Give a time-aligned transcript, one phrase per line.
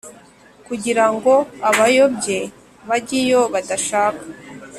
[0.67, 1.33] kugira ngo
[1.69, 2.39] abayobye
[2.87, 4.23] bajye iyo badashaka.